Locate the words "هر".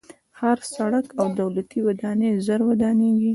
0.39-0.57